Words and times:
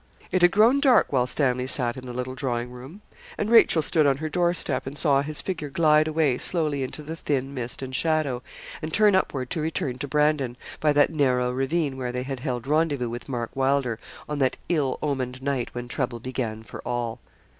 It 0.31 0.41
had 0.41 0.49
grown 0.49 0.79
dark 0.79 1.13
while 1.13 1.27
Stanley 1.27 1.67
sat 1.67 1.95
in 1.95 2.07
the 2.07 2.11
little 2.11 2.33
drawing 2.33 2.71
room, 2.71 3.01
and 3.37 3.51
Rachel 3.51 3.83
stood 3.83 4.07
on 4.07 4.17
her 4.17 4.29
doorstep, 4.29 4.87
and 4.87 4.97
saw 4.97 5.21
his 5.21 5.43
figure 5.43 5.69
glide 5.69 6.07
away 6.07 6.39
slowly 6.39 6.81
into 6.81 7.03
the 7.03 7.15
thin 7.15 7.53
mist 7.53 7.83
and 7.83 7.95
shadow, 7.95 8.41
and 8.81 8.91
turn 8.91 9.13
upward 9.13 9.51
to 9.51 9.61
return 9.61 9.99
to 9.99 10.07
Brandon, 10.07 10.57
by 10.79 10.91
that 10.91 11.13
narrow 11.13 11.51
ravine 11.51 11.97
where 11.97 12.11
they 12.11 12.23
had 12.23 12.39
held 12.39 12.65
rendezvous 12.65 13.09
with 13.09 13.29
Mark 13.29 13.51
Wylder, 13.55 13.99
on 14.27 14.39
that 14.39 14.57
ill 14.69 14.97
omened 15.03 15.39
night 15.43 15.69
when 15.75 15.87
trouble 15.87 16.19
began 16.19 16.63
for 16.63 16.81
all. 16.83 17.19